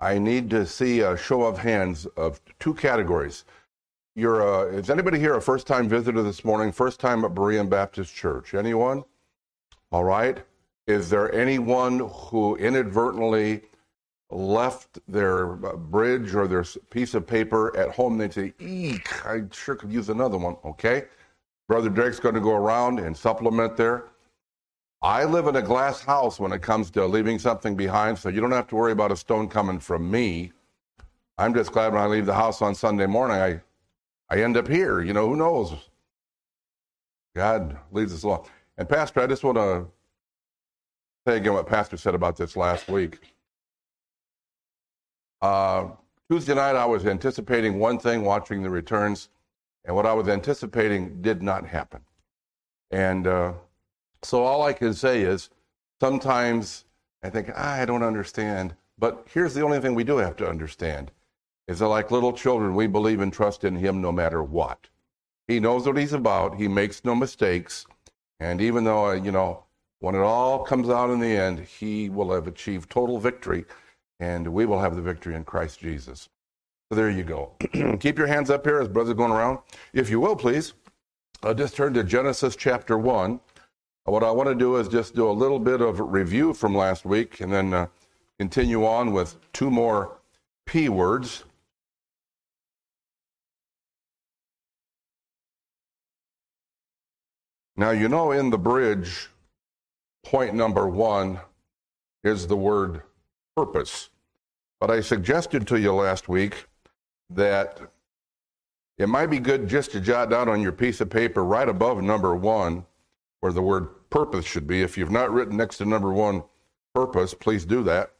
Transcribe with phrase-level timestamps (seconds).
[0.00, 3.44] I need to see a show of hands of two categories.
[4.14, 6.72] You're a, is anybody here a first time visitor this morning?
[6.72, 8.54] First time at Berean Baptist Church?
[8.54, 9.04] Anyone?
[9.92, 10.38] All right.
[10.86, 13.62] Is there anyone who inadvertently
[14.30, 18.18] left their uh, bridge or their piece of paper at home?
[18.18, 20.56] They'd say, Eek, I sure could use another one.
[20.64, 21.04] Okay.
[21.68, 24.04] Brother Drake's going to go around and supplement there.
[25.06, 28.40] I live in a glass house when it comes to leaving something behind, so you
[28.40, 30.50] don't have to worry about a stone coming from me.
[31.38, 33.60] I'm just glad when I leave the house on Sunday morning, I,
[34.28, 35.02] I end up here.
[35.02, 35.74] You know, who knows?
[37.36, 38.48] God leads us along.
[38.78, 39.86] And, Pastor, I just want to
[41.24, 43.20] say again what Pastor said about this last week.
[45.40, 45.90] Uh,
[46.28, 49.28] Tuesday night, I was anticipating one thing watching the returns,
[49.84, 52.00] and what I was anticipating did not happen.
[52.90, 53.52] And, uh,
[54.22, 55.50] so all I can say is
[56.00, 56.86] sometimes
[57.26, 58.74] I think, I don't understand.
[58.98, 61.10] But here's the only thing we do have to understand
[61.66, 64.86] is that like little children, we believe and trust in him no matter what.
[65.48, 66.56] He knows what he's about.
[66.56, 67.86] He makes no mistakes.
[68.38, 69.64] And even though, uh, you know,
[69.98, 73.64] when it all comes out in the end, he will have achieved total victory
[74.20, 76.28] and we will have the victory in Christ Jesus.
[76.88, 77.52] So there you go.
[77.98, 79.58] Keep your hands up here as brothers going around.
[79.92, 80.74] If you will, please,
[81.42, 83.40] I'll just turn to Genesis chapter 1.
[84.06, 87.04] What I want to do is just do a little bit of review from last
[87.04, 87.88] week and then uh,
[88.38, 90.18] continue on with two more
[90.64, 91.42] P words.
[97.76, 99.28] Now, you know, in the bridge,
[100.24, 101.40] point number one
[102.22, 103.02] is the word
[103.56, 104.10] purpose.
[104.78, 106.66] But I suggested to you last week
[107.30, 107.80] that
[108.98, 112.00] it might be good just to jot down on your piece of paper right above
[112.04, 112.86] number one
[113.40, 114.82] where the word purpose should be.
[114.82, 116.42] If you've not written next to number one
[116.94, 118.12] purpose, please do that.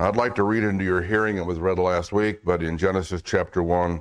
[0.00, 3.20] I'd like to read into your hearing, it was read last week, but in Genesis
[3.20, 4.00] chapter 1,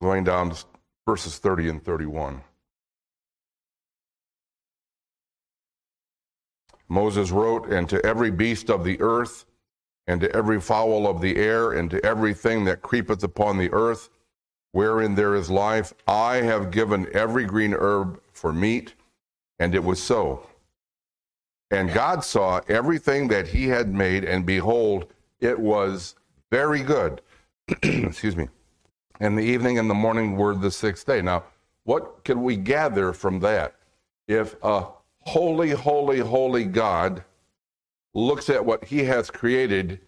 [0.00, 0.64] going down to
[1.06, 2.42] verses 30 and 31.
[6.88, 9.44] Moses wrote, And to every beast of the earth,
[10.06, 14.08] and to every fowl of the air, and to everything that creepeth upon the earth,
[14.72, 18.94] wherein there is life, I have given every green herb for meat.
[19.58, 20.46] And it was so.
[21.70, 26.14] And God saw everything that he had made, and behold, it was
[26.50, 27.22] very good.
[27.82, 28.48] Excuse me.
[29.18, 31.22] And the evening and the morning were the sixth day.
[31.22, 31.44] Now,
[31.84, 33.74] what can we gather from that?
[34.28, 34.86] If a
[35.20, 37.24] holy, holy, holy God
[38.16, 40.00] looks at what he has created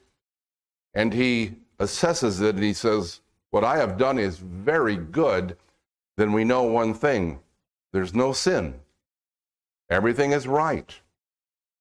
[0.94, 3.20] and he assesses it and he says,
[3.50, 5.56] What I have done is very good,
[6.16, 7.38] then we know one thing
[7.92, 8.74] there's no sin.
[9.90, 10.94] Everything is right.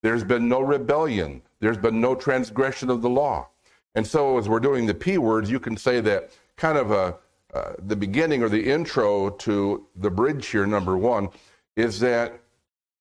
[0.03, 1.41] There's been no rebellion.
[1.59, 3.47] There's been no transgression of the law.
[3.95, 7.15] And so, as we're doing the P words, you can say that kind of a,
[7.53, 11.29] uh, the beginning or the intro to the bridge here, number one,
[11.75, 12.39] is that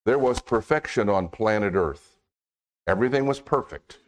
[0.05, 2.16] there was perfection on planet Earth.
[2.87, 3.99] Everything was perfect.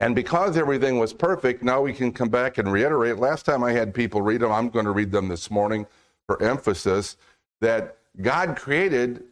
[0.00, 3.18] And because everything was perfect, now we can come back and reiterate.
[3.18, 5.86] Last time I had people read them, I'm going to read them this morning
[6.26, 7.16] for emphasis
[7.60, 9.22] that God created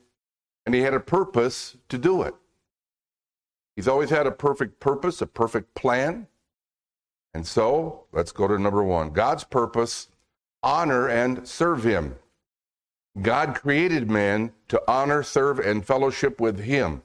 [0.65, 2.34] and He had a purpose to do it.
[3.75, 6.28] He's always had a perfect purpose, a perfect plan.
[7.34, 10.09] And so let's go to number one God's purpose
[10.62, 12.17] honor and serve Him.
[13.21, 17.03] God created man to honor, serve, and fellowship with Him.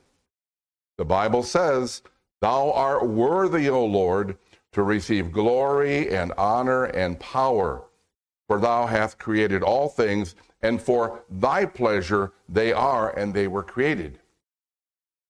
[0.97, 2.01] The Bible says,
[2.41, 4.37] Thou art worthy, O Lord,
[4.73, 7.83] to receive glory and honor and power,
[8.47, 13.63] for thou hast created all things, and for thy pleasure they are and they were
[13.63, 14.19] created.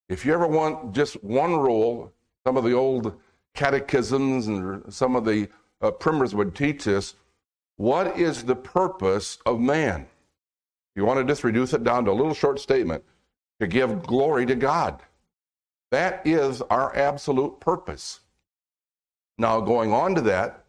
[0.09, 2.13] If you ever want just one rule,
[2.45, 3.19] some of the old
[3.53, 5.49] catechisms and some of the
[5.81, 7.15] uh, primers would teach us
[7.77, 10.07] what is the purpose of man?
[10.95, 13.03] You want to just reduce it down to a little short statement
[13.59, 15.01] to give glory to God.
[15.91, 18.21] That is our absolute purpose.
[19.37, 20.65] Now, going on to that,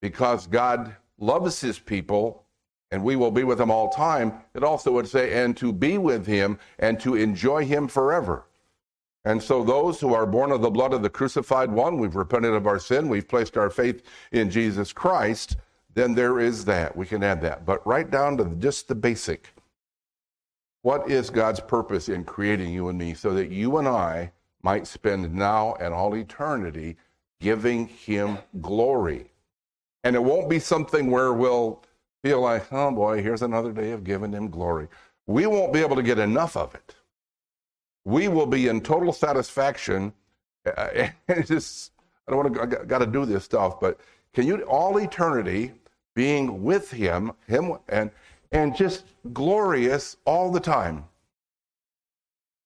[0.00, 2.44] because God loves his people
[2.90, 5.96] and we will be with him all time, it also would say, and to be
[5.96, 8.44] with him and to enjoy him forever.
[9.24, 12.52] And so, those who are born of the blood of the crucified one, we've repented
[12.52, 15.56] of our sin, we've placed our faith in Jesus Christ,
[15.94, 16.96] then there is that.
[16.96, 17.64] We can add that.
[17.64, 19.54] But right down to just the basic
[20.82, 24.32] what is God's purpose in creating you and me so that you and I
[24.62, 26.96] might spend now and all eternity
[27.40, 29.30] giving him glory.
[30.04, 31.82] And it won't be something where we'll
[32.22, 34.88] feel like, oh boy, here's another day of giving him glory.
[35.26, 36.94] We won't be able to get enough of it.
[38.04, 40.12] We will be in total satisfaction.
[41.28, 41.90] And just,
[42.28, 43.98] I don't want to, I got to do this stuff, but
[44.32, 45.72] can you, all eternity,
[46.14, 48.10] being with him, him, and,
[48.50, 51.04] and just glorious all the time.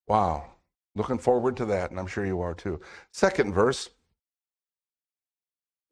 [0.08, 0.44] Wow.
[0.96, 2.80] Looking forward to that, and I'm sure you are too.
[3.12, 3.90] Second verse,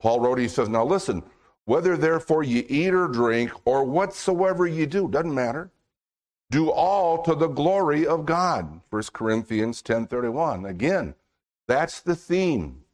[0.00, 1.22] Paul wrote, he says, Now listen,
[1.66, 5.70] whether therefore you eat or drink or whatsoever you do, doesn't matter.
[6.50, 8.80] Do all to the glory of God.
[8.90, 10.68] 1 Corinthians 10:31.
[10.68, 11.14] Again,
[11.66, 12.84] that's the theme.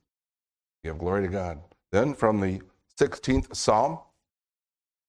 [0.82, 1.60] Give glory to God.
[1.92, 2.62] Then from the
[2.96, 3.98] 16th Psalm,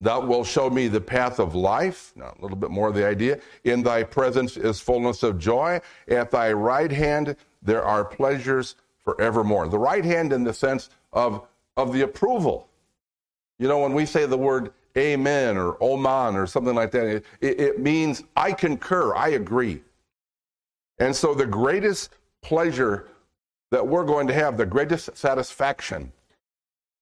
[0.02, 2.12] Thou wilt show me the path of life.
[2.16, 3.38] Now, a little bit more of the idea.
[3.62, 5.80] In thy presence is fullness of joy.
[6.08, 9.68] At thy right hand there are pleasures forevermore.
[9.68, 11.46] The right hand in the sense of,
[11.76, 12.68] of the approval.
[13.60, 17.24] You know, when we say the word amen or oman or something like that, it,
[17.40, 19.82] it means I concur, I agree.
[20.98, 22.10] And so the greatest
[22.40, 23.06] pleasure
[23.70, 26.12] that we're going to have, the greatest satisfaction,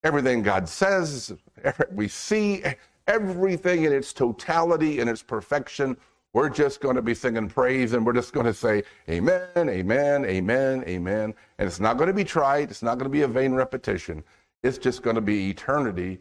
[0.05, 1.33] everything God says,
[1.93, 2.63] we see,
[3.07, 5.97] everything in its totality, in its perfection.
[6.33, 10.25] We're just going to be singing praise and we're just going to say, Amen, Amen,
[10.25, 11.35] Amen, Amen.
[11.59, 14.23] And it's not going to be tried, it's not going to be a vain repetition.
[14.63, 16.19] It's just going to be eternity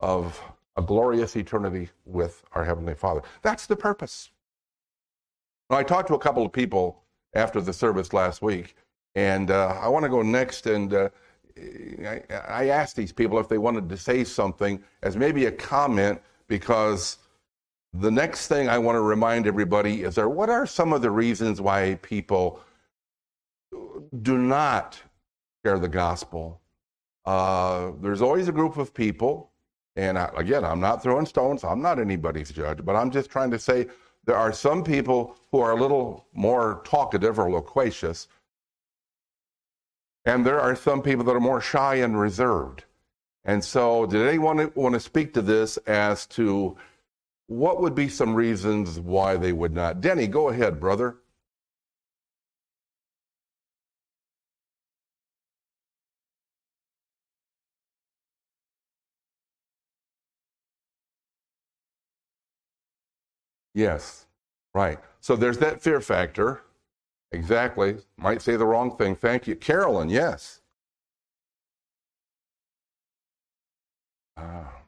[0.00, 0.40] of
[0.76, 3.22] a glorious eternity with our Heavenly Father.
[3.42, 4.30] That's the purpose.
[5.70, 7.02] Now, I talked to a couple of people
[7.34, 8.76] after the service last week,
[9.14, 11.08] and uh, I want to go next and uh,
[12.48, 17.18] I asked these people if they wanted to say something as maybe a comment because
[17.92, 21.10] the next thing I want to remind everybody is there what are some of the
[21.10, 22.60] reasons why people
[24.22, 25.00] do not
[25.64, 26.60] share the gospel?
[27.24, 29.50] Uh, there's always a group of people,
[29.96, 33.50] and I, again, I'm not throwing stones, I'm not anybody's judge, but I'm just trying
[33.50, 33.86] to say
[34.24, 38.28] there are some people who are a little more talkative or loquacious
[40.28, 42.84] and there are some people that are more shy and reserved.
[43.46, 46.76] And so, did anyone want to speak to this as to
[47.46, 50.02] what would be some reasons why they would not?
[50.02, 51.16] Denny, go ahead, brother.
[63.74, 64.26] Yes,
[64.74, 64.98] right.
[65.20, 66.62] So there's that fear factor.
[67.32, 67.98] Exactly.
[68.16, 69.14] Might say the wrong thing.
[69.16, 69.56] Thank you.
[69.56, 70.60] Carolyn, yes.
[74.36, 74.82] Ah.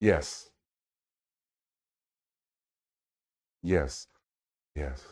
[0.00, 0.50] Yes.
[3.62, 4.06] Yes.
[4.76, 5.02] Yes.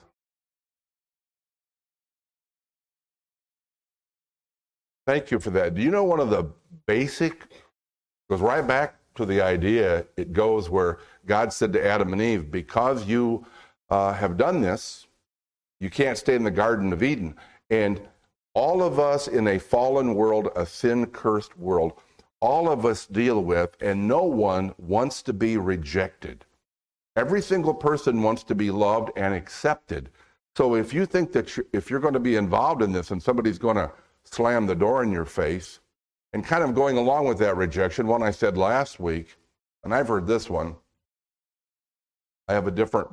[5.07, 5.75] Thank you for that.
[5.75, 6.53] Do you know one of the
[6.87, 7.49] basic
[8.31, 12.51] goes right back to the idea, it goes where God said to Adam and Eve,
[12.51, 13.45] Because you
[13.89, 15.07] uh, have done this,
[15.81, 17.35] you can't stay in the Garden of Eden.
[17.71, 18.01] And
[18.55, 21.95] all of us in a fallen world, a sin cursed world,
[22.41, 26.45] all of us deal with, and no one wants to be rejected.
[27.17, 30.11] Every single person wants to be loved and accepted.
[30.57, 33.23] So if you think that you're, if you're going to be involved in this and
[33.23, 33.93] somebody's going to
[34.25, 35.81] slam the door in your face,
[36.32, 39.37] and kind of going along with that rejection, one I said last week,
[39.85, 40.76] and I've heard this one.
[42.49, 43.09] I have a different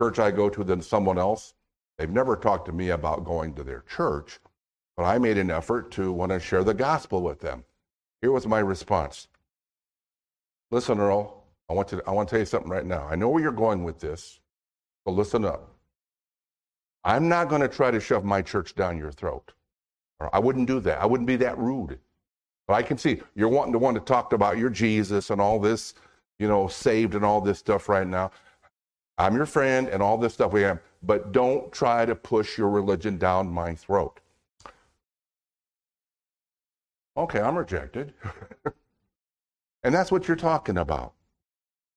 [0.00, 1.54] church I go to than someone else.
[1.98, 4.38] They've never talked to me about going to their church,
[4.96, 7.64] but I made an effort to want to share the gospel with them.
[8.20, 9.28] Here was my response.
[10.70, 13.06] Listen, Earl, I want to I want to tell you something right now.
[13.08, 14.40] I know where you're going with this,
[15.04, 15.74] but listen up.
[17.04, 19.52] I'm not going to try to shove my church down your throat.
[20.32, 21.00] I wouldn't do that.
[21.00, 21.98] I wouldn't be that rude.
[22.68, 25.58] But I can see you're wanting to want to talk about your Jesus and all
[25.58, 25.94] this,
[26.38, 28.30] you know, saved and all this stuff right now.
[29.16, 32.68] I'm your friend and all this stuff we have, but don't try to push your
[32.68, 34.20] religion down my throat.
[37.16, 38.12] Okay, I'm rejected.
[39.82, 41.14] and that's what you're talking about.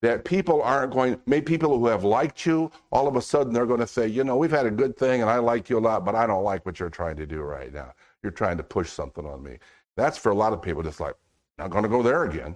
[0.02, 3.68] That people aren't going, maybe people who have liked you, all of a sudden they're
[3.68, 5.80] going to say, you know, we've had a good thing and I like you a
[5.80, 7.94] lot, but I don't like what you're trying to do right now.
[8.24, 9.60] You're trying to push something on me.
[9.96, 11.16] That's for a lot of people just like,
[11.58, 12.56] not going to go there again.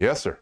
[0.00, 0.38] Yes, sir.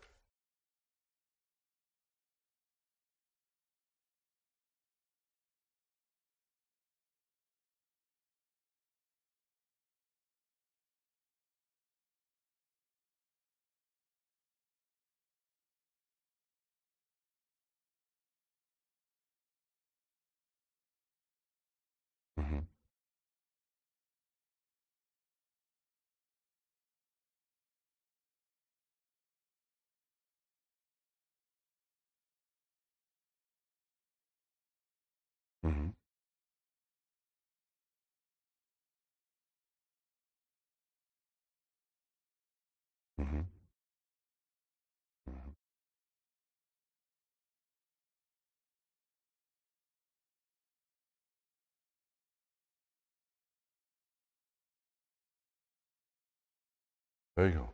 [57.40, 57.70] There you go.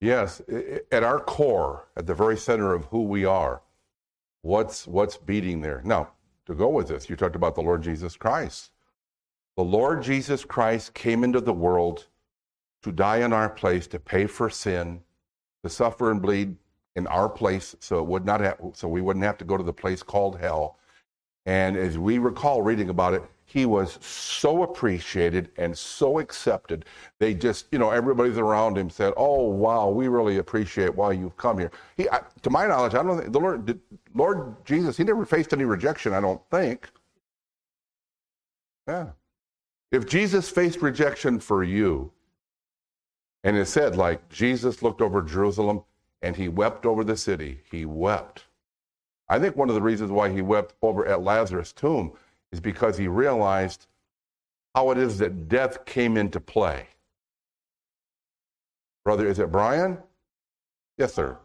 [0.00, 0.40] Yes,
[0.92, 3.60] at our core, at the very center of who we are,
[4.42, 5.82] what's what's beating there?
[5.84, 6.10] Now,
[6.46, 8.70] to go with this, you talked about the Lord Jesus Christ.
[9.56, 12.06] The Lord Jesus Christ came into the world
[12.84, 15.00] to die in our place, to pay for sin,
[15.64, 16.54] to suffer and bleed
[16.94, 19.64] in our place, so it would not have, so we wouldn't have to go to
[19.64, 20.78] the place called hell.
[21.46, 26.86] And as we recall reading about it, he was so appreciated and so accepted.
[27.18, 31.36] They just, you know, everybody's around him said, "Oh, wow, we really appreciate why you've
[31.36, 33.80] come here." He, I, to my knowledge, I don't think the Lord, did,
[34.14, 36.12] Lord Jesus, he never faced any rejection.
[36.12, 36.88] I don't think.
[38.88, 39.10] Yeah.
[39.92, 42.10] If Jesus faced rejection for you,
[43.44, 45.84] and it said, like Jesus looked over Jerusalem
[46.22, 48.46] and he wept over the city, he wept.
[49.28, 52.12] I think one of the reasons why he wept over at Lazarus' tomb
[52.54, 53.88] is because he realized
[54.76, 56.86] how it is that death came into play.
[59.04, 59.98] Brother, is it Brian?
[60.96, 61.36] Yes, sir.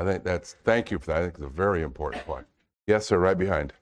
[0.00, 1.16] I think that's, thank you for that.
[1.18, 2.46] I think it's a very important point.
[2.86, 3.74] Yes, sir, right behind.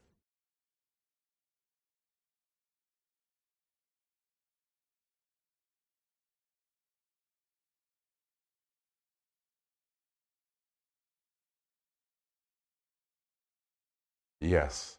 [14.40, 14.98] Yes.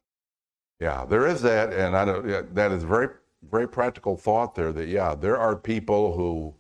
[0.79, 3.09] Yeah, there is that, and I know yeah, that is very,
[3.51, 4.71] very practical thought there.
[4.73, 6.55] That yeah, there are people who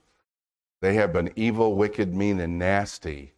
[0.81, 3.33] they have been evil, wicked, mean, and nasty,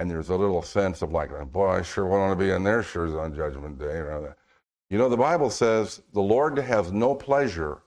[0.00, 2.82] and there's a little sense of like, boy, I sure want to be in their
[2.82, 4.02] shoes on Judgment Day.
[4.88, 7.82] You know, the Bible says the Lord has no pleasure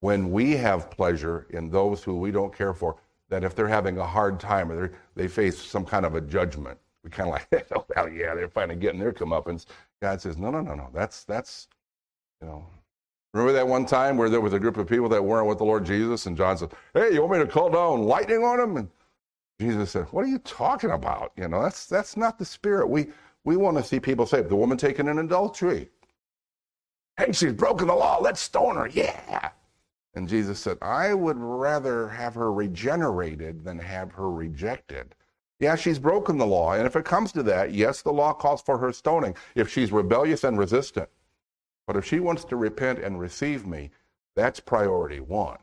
[0.00, 2.96] when we have pleasure in those who we don't care for.
[3.30, 6.78] That if they're having a hard time or they face some kind of a judgment,
[7.02, 9.64] we kind of like, oh, well, yeah, they're finally getting their comeuppance.
[10.02, 10.90] God says, no, no, no, no.
[10.92, 11.68] That's that's,
[12.42, 12.66] you know.
[13.32, 15.64] Remember that one time where there was a group of people that weren't with the
[15.64, 18.76] Lord Jesus, and John said, "Hey, you want me to call down lightning on them?"
[18.78, 18.88] And
[19.60, 21.32] Jesus said, What are you talking about?
[21.36, 22.88] You know, that's that's not the spirit.
[22.88, 23.08] We
[23.44, 24.48] we want to see people saved.
[24.48, 25.88] The woman taken in adultery.
[27.16, 28.18] Hey, she's broken the law.
[28.20, 28.88] Let's stone her.
[28.88, 29.50] Yeah.
[30.14, 35.14] And Jesus said, I would rather have her regenerated than have her rejected.
[35.60, 36.72] Yeah, she's broken the law.
[36.74, 39.90] And if it comes to that, yes, the law calls for her stoning if she's
[39.92, 41.08] rebellious and resistant.
[41.86, 43.90] But if she wants to repent and receive me,
[44.36, 45.58] that's priority one.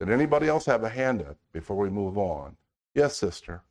[0.00, 2.56] Did anybody else have a hand up before we move on?
[2.94, 3.62] Yes, sister.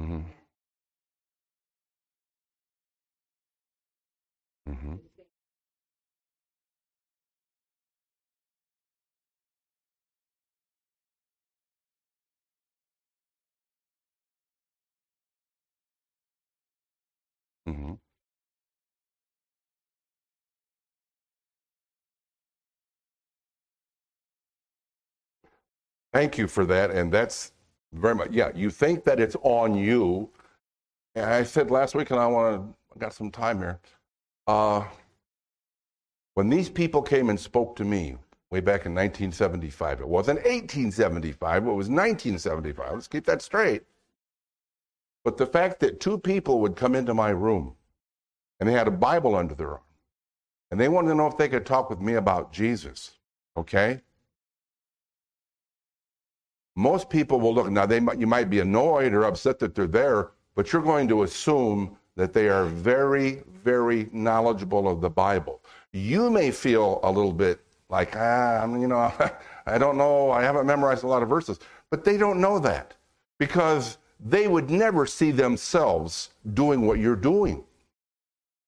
[0.00, 0.20] Mm-hmm.
[4.70, 5.15] Mm-hmm.
[17.68, 17.94] Mm-hmm.
[26.12, 26.90] Thank you for that.
[26.90, 27.52] And that's
[27.92, 30.30] very much, yeah, you think that it's on you.
[31.14, 33.80] And I said last week, and I want to, I got some time here.
[34.46, 34.84] Uh,
[36.34, 38.16] when these people came and spoke to me
[38.50, 42.92] way back in 1975, it wasn't 1875, it was 1975.
[42.92, 43.82] Let's keep that straight.
[45.26, 47.74] But the fact that two people would come into my room
[48.60, 49.80] and they had a Bible under their arm
[50.70, 53.10] and they wanted to know if they could talk with me about Jesus,
[53.56, 54.02] okay?
[56.76, 60.30] Most people will look, now they you might be annoyed or upset that they're there,
[60.54, 65.60] but you're going to assume that they are very, very knowledgeable of the Bible.
[65.92, 69.12] You may feel a little bit like, ah, you know,
[69.66, 71.58] I don't know, I haven't memorized a lot of verses,
[71.90, 72.94] but they don't know that
[73.40, 77.64] because they would never see themselves doing what you're doing.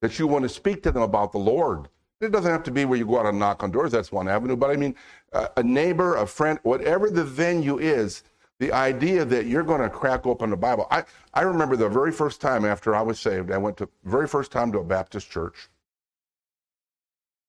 [0.01, 1.89] That you want to speak to them about the Lord.
[2.21, 4.29] It doesn't have to be where you go out and knock on doors, that's one
[4.29, 4.95] avenue, but I mean,
[5.33, 8.25] a neighbor, a friend, whatever the venue is,
[8.59, 10.89] the idea that you're going to crack open the Bible.
[10.91, 14.27] I, I remember the very first time after I was saved, I went to very
[14.27, 15.69] first time to a Baptist church.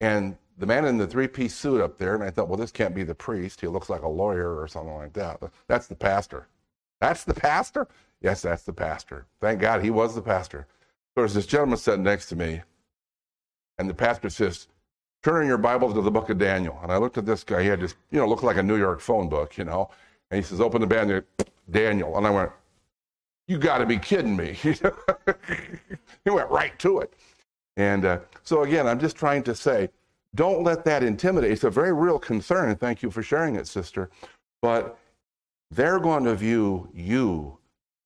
[0.01, 2.93] And the man in the three-piece suit up there, and I thought, well, this can't
[2.93, 3.61] be the priest.
[3.61, 5.41] He looks like a lawyer or something like that.
[5.67, 6.47] That's the pastor.
[7.01, 7.87] That's the pastor?
[8.21, 9.25] Yes, that's the pastor.
[9.39, 10.67] Thank God he was the pastor.
[11.15, 12.61] So there's this gentleman sitting next to me,
[13.77, 14.67] and the pastor says,
[15.23, 16.79] turn your Bibles to the book of Daniel.
[16.83, 17.63] And I looked at this guy.
[17.63, 19.89] He had this, you know, looked like a New York phone book, you know.
[20.31, 21.21] And he says, open the Daniel.
[21.69, 22.17] Daniel.
[22.17, 22.51] And I went,
[23.47, 24.53] you got to be kidding me.
[24.61, 27.13] he went right to it.
[27.77, 29.89] And uh, so, again, I'm just trying to say,
[30.35, 31.51] don't let that intimidate.
[31.51, 34.11] It's a very real concern, thank you for sharing it, sister.
[34.61, 34.98] But
[35.71, 37.57] they're going to view you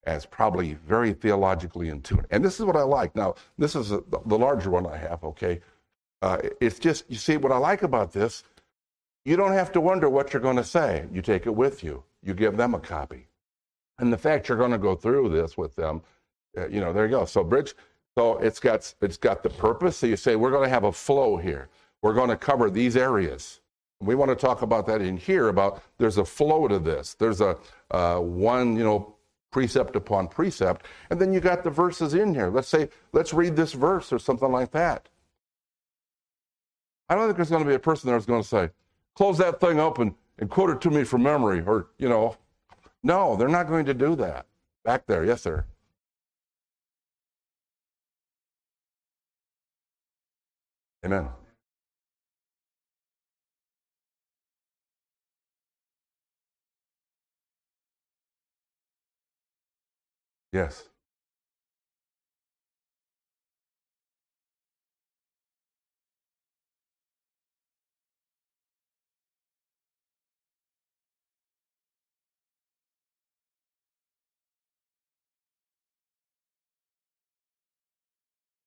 [0.05, 2.25] as probably very theologically in tune.
[2.29, 3.15] And this is what I like.
[3.15, 5.62] Now, this is a, the larger one I have, okay?
[6.22, 8.43] Uh, it's just, you see, what I like about this,
[9.25, 11.05] you don't have to wonder what you're going to say.
[11.12, 13.27] You take it with you, you give them a copy.
[14.00, 16.01] And the fact you're going to go through this with them,
[16.58, 17.25] uh, you know, there you go.
[17.25, 17.74] So, Bridge,
[18.17, 19.98] so it's got, it's got the purpose.
[19.98, 21.70] So you say, we're going to have a flow here.
[22.01, 23.62] We're going to cover these areas.
[24.04, 27.14] We want to talk about that in here about there's a flow to this.
[27.14, 27.58] There's a
[27.92, 29.16] uh, one, you know,
[29.52, 30.86] precept upon precept.
[31.10, 32.50] And then you got the verses in here.
[32.50, 35.08] Let's say, let's read this verse or something like that.
[37.08, 38.70] I don't think there's going to be a person there who's going to say,
[39.16, 42.36] close that thing up and, and quote it to me from memory or, you know.
[43.04, 44.48] No, they're not going to do that.
[44.84, 45.66] Back there, yes, sir.
[51.06, 51.28] Amen.
[60.54, 60.84] Yes.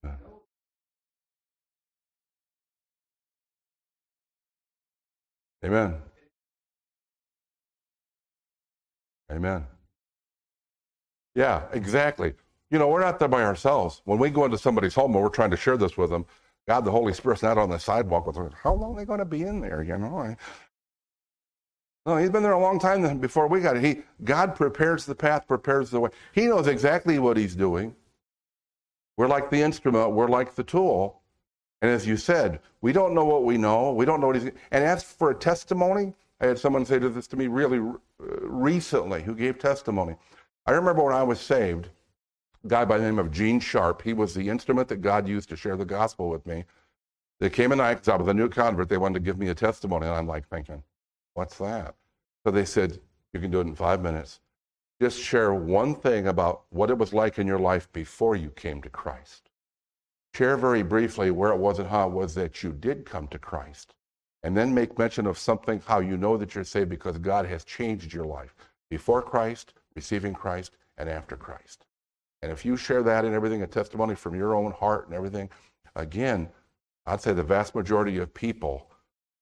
[0.05, 0.11] Uh.
[5.65, 5.95] Amen.
[9.31, 9.76] Amen.
[11.37, 12.33] Yeah, exactly.
[12.71, 14.01] You know, we're not there by ourselves.
[14.07, 16.25] When we go into somebody's home and we're trying to share this with them,
[16.67, 18.51] God, the Holy Spirit's not on the sidewalk with them.
[18.61, 19.83] How long are they going to be in there?
[19.83, 20.37] You know, I,
[22.07, 23.85] no, he's been there a long time before we got it.
[23.85, 26.11] He, God prepares the path, prepares the way.
[26.33, 27.95] He knows exactly what he's doing.
[29.19, 31.21] We're like the instrument, we're like the tool.
[31.83, 33.93] And as you said, we don't know what we know.
[33.93, 34.51] We don't know what he's.
[34.71, 37.95] And as for a testimony, I had someone say this to me really uh,
[38.41, 40.17] recently who gave testimony.
[40.67, 41.91] I remember when I was saved,
[42.65, 45.49] a guy by the name of Gene Sharp, he was the instrument that God used
[45.51, 46.65] to share the gospel with me.
[47.39, 48.89] They came night because I was a new convert.
[48.89, 50.07] They wanted to give me a testimony.
[50.07, 50.83] And I'm like thinking,
[51.35, 51.95] what's that?
[52.45, 52.99] So they said,
[53.33, 54.41] you can do it in five minutes.
[55.01, 58.81] Just share one thing about what it was like in your life before you came
[58.83, 59.51] to Christ.
[60.35, 63.39] Share very briefly where it was and how it was that you did come to
[63.39, 63.95] Christ.
[64.43, 67.65] And then make mention of something, how you know that you're saved because God has
[67.65, 68.55] changed your life
[68.89, 71.85] before Christ, receiving Christ, and after Christ.
[72.43, 75.51] And if you share that and everything, a testimony from your own heart and everything,
[75.97, 76.49] again,
[77.07, 78.91] I'd say the vast majority of people,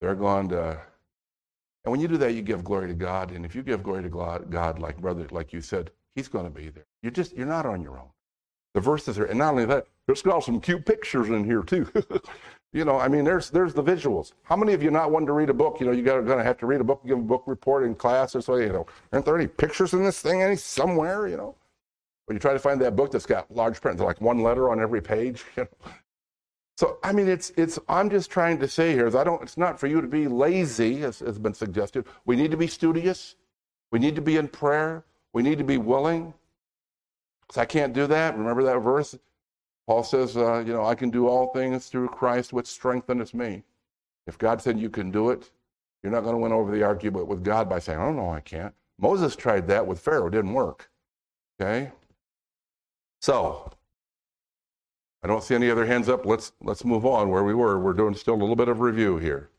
[0.00, 0.80] they're going to.
[1.84, 3.30] And when you do that, you give glory to God.
[3.30, 6.50] And if you give glory to God, like brother, like you said, He's going to
[6.50, 6.86] be there.
[7.02, 8.08] You're just you're not on your own.
[8.74, 11.90] The verses are, and not only that, it's got some cute pictures in here too.
[12.74, 14.32] you know, I mean, there's there's the visuals.
[14.42, 15.78] How many of you not wanting to read a book?
[15.78, 17.94] You know, you're going to have to read a book, give a book report in
[17.94, 18.56] class or so.
[18.56, 21.28] You know, aren't there any pictures in this thing any somewhere?
[21.28, 21.54] You know,
[22.26, 24.80] when you try to find that book that's got large print, like one letter on
[24.80, 25.44] every page.
[25.56, 25.90] You know?
[26.76, 27.78] So I mean, it's it's.
[27.88, 29.40] I'm just trying to say here is I don't.
[29.40, 32.04] It's not for you to be lazy, as has been suggested.
[32.24, 33.36] We need to be studious.
[33.92, 35.04] We need to be in prayer.
[35.32, 36.34] We need to be willing.
[37.42, 38.36] Because I can't do that.
[38.36, 39.16] Remember that verse?
[39.86, 43.64] Paul says, uh, you know, I can do all things through Christ which strengtheneth me.
[44.26, 45.50] If God said you can do it,
[46.02, 48.40] you're not going to win over the argument with God by saying, oh, no, I
[48.40, 48.74] can't.
[48.98, 50.30] Moses tried that with Pharaoh.
[50.30, 50.90] Didn't work.
[51.60, 51.90] Okay?
[53.20, 53.70] So,
[55.22, 56.26] I don't see any other hands up.
[56.26, 57.78] Let's, let's move on where we were.
[57.78, 59.50] We're doing still a little bit of review here.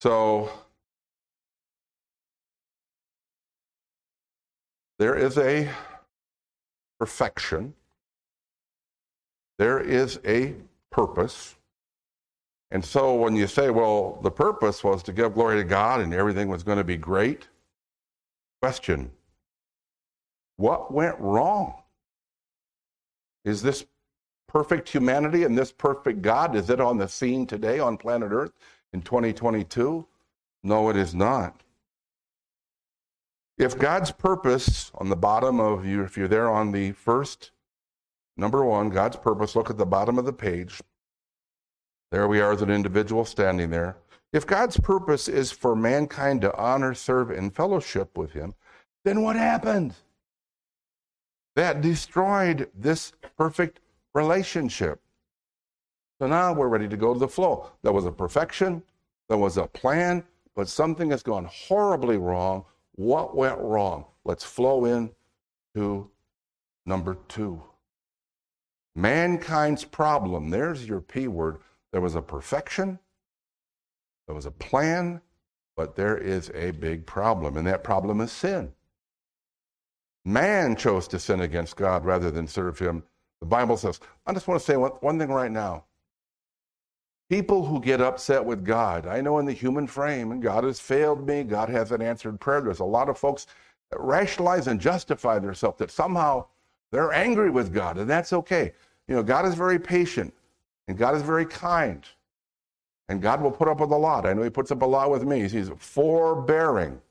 [0.00, 0.50] So,
[4.98, 5.70] there is a
[6.98, 7.74] perfection
[9.60, 10.54] there is a
[10.90, 11.54] purpose.
[12.70, 16.14] And so when you say, well, the purpose was to give glory to God and
[16.14, 17.46] everything was going to be great,
[18.62, 19.10] question
[20.56, 21.74] what went wrong?
[23.44, 23.84] Is this
[24.48, 28.52] perfect humanity and this perfect God, is it on the scene today on planet Earth
[28.94, 30.06] in 2022?
[30.62, 31.62] No, it is not.
[33.58, 37.50] If God's purpose on the bottom of you, if you're there on the first
[38.40, 39.54] Number one, God's purpose.
[39.54, 40.80] Look at the bottom of the page.
[42.10, 43.98] There we are as an individual standing there.
[44.32, 48.54] If God's purpose is for mankind to honor, serve, and fellowship with Him,
[49.04, 49.92] then what happened?
[51.54, 53.80] That destroyed this perfect
[54.14, 55.02] relationship.
[56.18, 57.70] So now we're ready to go to the flow.
[57.82, 58.82] There was a perfection,
[59.28, 60.24] there was a plan,
[60.56, 62.64] but something has gone horribly wrong.
[62.94, 64.06] What went wrong?
[64.24, 65.10] Let's flow in
[65.74, 66.08] to
[66.86, 67.62] number two.
[69.00, 70.50] Mankind's problem.
[70.50, 71.58] There's your P word.
[71.92, 72.98] There was a perfection,
[74.26, 75.20] there was a plan,
[75.76, 78.72] but there is a big problem, and that problem is sin.
[80.24, 83.02] Man chose to sin against God rather than serve Him.
[83.40, 85.84] The Bible says, I just want to say one, one thing right now.
[87.28, 90.78] People who get upset with God, I know in the human frame, and God has
[90.78, 92.60] failed me, God hasn't answered prayer.
[92.60, 93.46] There's a lot of folks
[93.90, 96.46] that rationalize and justify themselves that somehow
[96.92, 98.72] they're angry with God, and that's okay.
[99.10, 100.32] You know, God is very patient,
[100.86, 102.06] and God is very kind.
[103.08, 104.24] And God will put up with a lot.
[104.24, 105.48] I know He puts up a lot with me.
[105.48, 107.02] He's forbearing.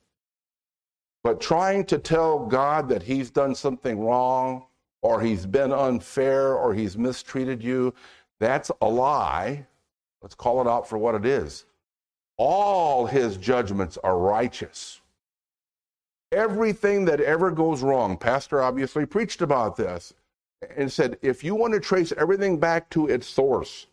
[1.26, 4.64] But trying to tell God that He's done something wrong,
[5.02, 7.94] or He's been unfair, or He's mistreated you,
[8.40, 9.68] that's a lie.
[10.22, 11.66] Let's call it out for what it is.
[12.38, 15.02] All His judgments are righteous.
[16.32, 20.14] Everything that ever goes wrong, Pastor obviously preached about this
[20.76, 23.88] and said if you want to trace everything back to its source,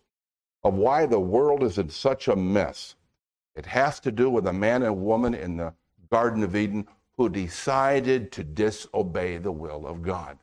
[0.63, 2.95] of why the world is in such a mess.
[3.55, 5.73] It has to do with a man and woman in the
[6.11, 10.37] Garden of Eden who decided to disobey the will of God.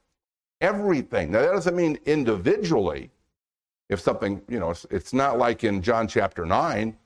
[0.60, 1.30] Everything.
[1.30, 3.10] Now, that doesn't mean individually,
[3.88, 6.96] if something, you know, it's, it's not like in John chapter 9,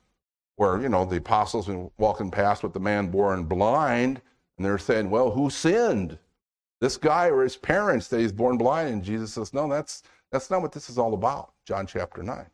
[0.55, 4.21] where, you know, the apostles been walking past with the man born blind,
[4.57, 6.17] and they're saying, well, who sinned?
[6.81, 8.89] This guy or his parents that he's born blind?
[8.89, 11.53] And Jesus says, no, that's, that's not what this is all about.
[11.65, 12.45] John chapter 9.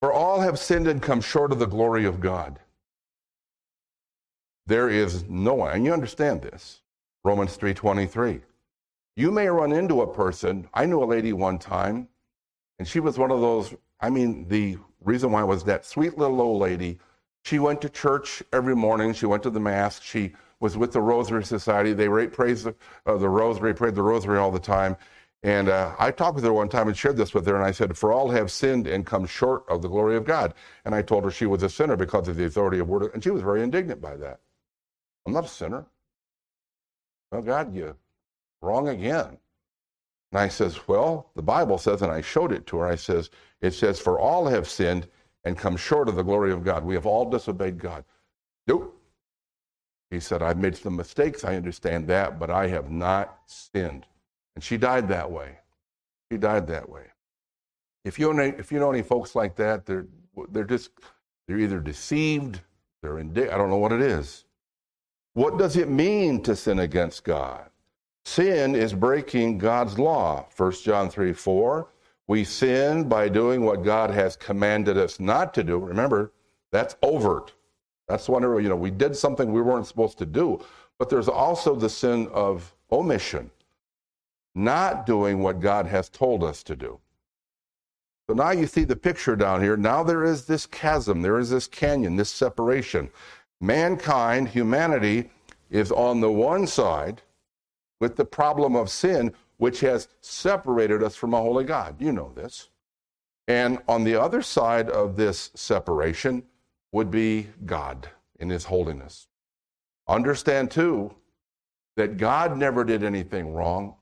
[0.00, 2.60] For all have sinned and come short of the glory of God.
[4.66, 6.82] There is no one, and you understand this.
[7.24, 8.42] Romans 3:23.
[9.16, 10.68] You may run into a person.
[10.74, 12.08] I knew a lady one time,
[12.78, 13.74] and she was one of those.
[14.00, 16.98] I mean, the reason why was that sweet little old lady.
[17.44, 19.14] She went to church every morning.
[19.14, 20.00] She went to the mass.
[20.00, 21.92] She was with the Rosary Society.
[21.92, 22.74] They praised the,
[23.06, 24.96] uh, the Rosary, prayed the Rosary all the time.
[25.44, 27.70] And uh, I talked with her one time and shared this with her, and I
[27.70, 30.54] said, For all have sinned and come short of the glory of God.
[30.84, 33.12] And I told her she was a sinner because of the authority of word.
[33.14, 34.40] And she was very indignant by that.
[35.26, 35.86] I'm not a sinner.
[37.30, 37.94] Well, God, you
[38.62, 39.38] wrong again.
[40.32, 43.30] And I says, Well, the Bible says, and I showed it to her, I says,
[43.60, 45.06] It says, For all have sinned
[45.44, 46.84] and come short of the glory of God.
[46.84, 48.04] We have all disobeyed God.
[48.66, 48.97] Nope.
[50.10, 51.44] He said, I've made some mistakes.
[51.44, 54.06] I understand that, but I have not sinned.
[54.54, 55.58] And she died that way.
[56.30, 57.04] She died that way.
[58.04, 60.06] If you know, if you know any folks like that, they're
[60.50, 60.90] they're just
[61.46, 62.60] they're either deceived,
[63.02, 64.44] they're in I don't know what it is.
[65.34, 67.70] What does it mean to sin against God?
[68.24, 70.46] Sin is breaking God's law.
[70.56, 71.88] 1 John 3 4.
[72.26, 75.78] We sin by doing what God has commanded us not to do.
[75.78, 76.32] Remember,
[76.70, 77.54] that's overt.
[78.08, 80.64] That's one when you know we did something we weren't supposed to do.
[80.98, 83.50] But there's also the sin of omission
[84.54, 86.98] not doing what God has told us to do.
[88.28, 89.76] So now you see the picture down here.
[89.76, 93.08] Now there is this chasm, there is this canyon, this separation.
[93.60, 95.30] Mankind, humanity,
[95.70, 97.22] is on the one side
[98.00, 102.00] with the problem of sin, which has separated us from a holy God.
[102.00, 102.68] You know this.
[103.46, 106.42] And on the other side of this separation
[106.92, 109.26] would be God in his holiness.
[110.06, 111.14] Understand, too,
[111.96, 113.94] that God never did anything wrong.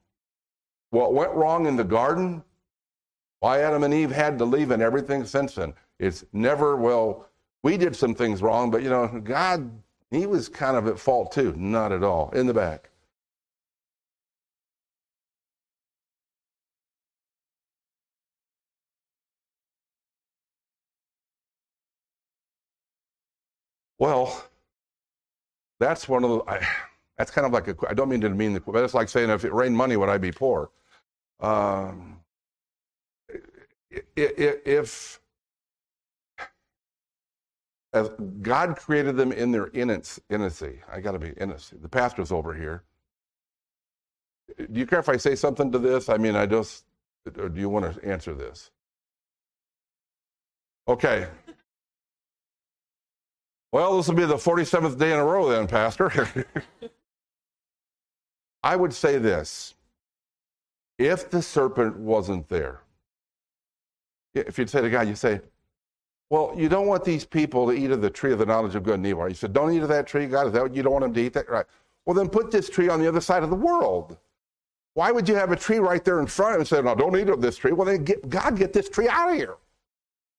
[0.91, 2.45] What went wrong in the garden,
[3.41, 5.75] why Adam and Eve had to leave, and everything since then.
[5.99, 7.27] It's never, well,
[7.63, 9.71] we did some things wrong, but you know, God,
[10.11, 11.55] He was kind of at fault too.
[11.57, 12.31] Not at all.
[12.31, 12.91] In the back.
[23.99, 24.45] Well,
[25.81, 26.39] that's one of the.
[26.51, 26.67] I,
[27.19, 27.77] that's kind of like a.
[27.89, 28.61] I don't mean to mean the.
[28.61, 30.71] But it's like saying, if it rained money, would I be poor?
[31.41, 32.21] Um,
[34.17, 35.21] if
[37.93, 38.11] as
[38.43, 41.83] God created them in their innocency, I got to be innocent.
[41.83, 42.85] The pastor's over here.
[44.59, 46.09] Do you care if I say something to this?
[46.09, 46.85] I mean, I just.
[47.35, 48.71] Do you want to answer this?
[50.87, 51.27] Okay.
[53.73, 56.29] Well, this will be the 47th day in a row, then, Pastor.
[58.63, 59.75] I would say this
[60.99, 62.81] if the serpent wasn't there,
[64.35, 65.41] if you'd say to God, you say,
[66.31, 68.83] well, you don't want these people to eat of the tree of the knowledge of
[68.83, 69.29] good and evil.
[69.29, 70.49] You said, don't eat of that tree, God.
[70.49, 71.33] Is that what you don't want them to eat?
[71.35, 71.67] That right?
[72.05, 74.17] Well, then put this tree on the other side of the world.
[74.95, 76.95] Why would you have a tree right there in front of him and say, no,
[76.95, 77.73] don't eat of this tree?
[77.73, 79.57] Well, then get, God, get this tree out of here.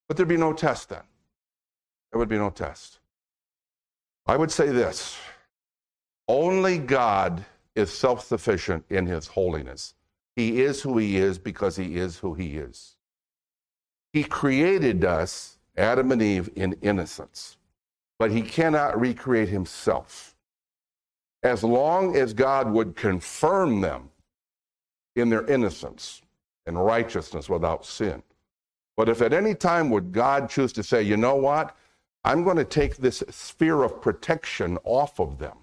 [0.08, 1.04] But there'd be no test then.
[2.12, 3.00] There would be no test.
[4.28, 5.18] I would say this
[6.28, 9.94] only God is self sufficient in his holiness.
[10.36, 12.96] He is who he is because he is who he is.
[14.14, 17.58] He created us, Adam and Eve, in innocence,
[18.20, 20.36] but he cannot recreate himself.
[21.44, 24.10] As long as God would confirm them
[25.16, 26.22] in their innocence
[26.66, 28.22] and righteousness without sin.
[28.96, 31.76] But if at any time would God choose to say, you know what?
[32.28, 35.56] I'm going to take this sphere of protection off of them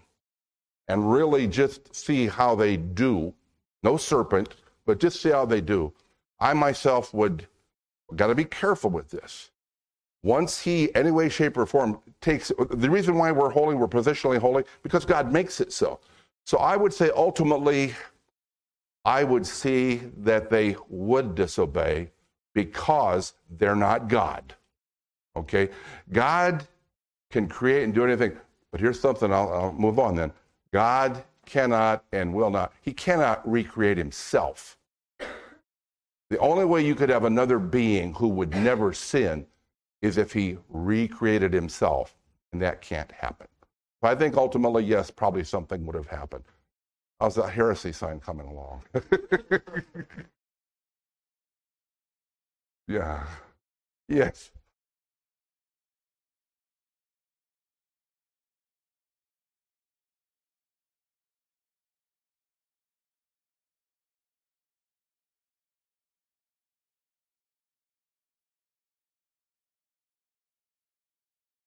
[0.88, 3.35] and really just see how they do.
[3.83, 4.55] No serpent,
[4.87, 5.92] but just see how they do.
[6.40, 7.46] I myself would
[8.16, 9.50] got to be careful with this.
[10.22, 14.38] Once he, any way, shape, or form, takes the reason why we're holy, we're positionally
[14.38, 16.00] holy, because God makes it so.
[16.46, 17.92] So I would say ultimately,
[19.05, 22.11] I would see that they would disobey
[22.55, 24.55] because they're not God.
[25.37, 25.68] Okay?
[26.12, 26.66] God
[27.31, 28.37] can create and do anything.
[28.70, 30.33] But here's something, I'll, I'll move on then.
[30.73, 34.77] God cannot and will not, he cannot recreate himself.
[36.31, 39.47] The only way you could have another being who would never sin
[40.03, 42.16] is if he recreated himself,
[42.53, 43.47] and that can't happen.
[44.03, 46.44] I think ultimately, yes, probably something would have happened.
[47.20, 48.83] How's that heresy sign coming along?
[52.88, 53.25] yeah.
[54.09, 54.51] Yes.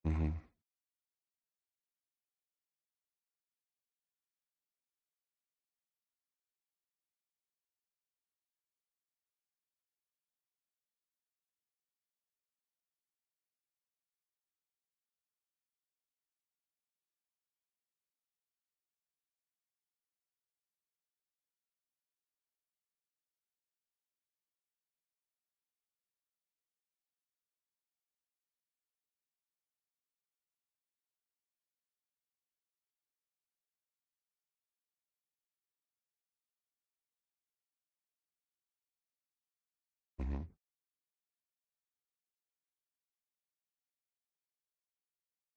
[0.08, 0.47] Mm-hmm.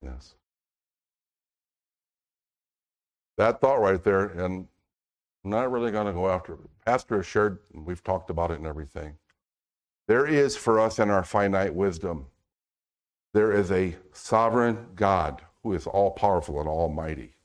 [0.01, 0.35] Yes.
[3.37, 4.67] That thought right there, and
[5.43, 6.59] I'm not really going to go after it.
[6.85, 9.17] Pastor has shared, we've talked about it and everything.
[10.07, 12.27] There is for us in our finite wisdom,
[13.33, 17.35] there is a sovereign God who is all powerful and almighty.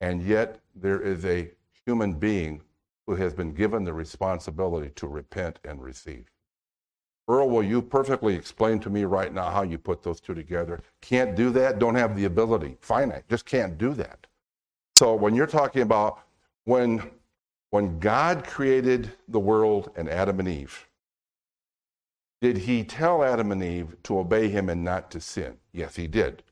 [0.00, 1.50] And yet there is a
[1.86, 2.62] human being
[3.06, 6.26] who has been given the responsibility to repent and receive.
[7.28, 10.80] Earl, will you perfectly explain to me right now how you put those two together?
[11.02, 12.78] Can't do that, don't have the ability.
[12.80, 14.26] Finite, just can't do that.
[14.96, 16.20] So when you're talking about
[16.64, 17.10] when
[17.70, 20.88] when God created the world and Adam and Eve,
[22.40, 25.58] did he tell Adam and Eve to obey him and not to sin?
[25.72, 26.42] Yes, he did.